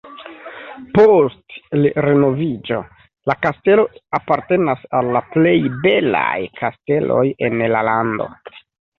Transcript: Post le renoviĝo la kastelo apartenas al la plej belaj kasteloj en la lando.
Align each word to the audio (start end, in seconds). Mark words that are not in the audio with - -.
Post 0.97 1.55
le 1.81 1.89
renoviĝo 2.05 2.79
la 3.31 3.35
kastelo 3.45 3.83
apartenas 4.19 4.87
al 5.01 5.11
la 5.17 5.21
plej 5.35 5.51
belaj 5.83 6.39
kasteloj 6.63 7.21
en 7.49 7.61
la 7.77 7.85
lando. 7.89 8.27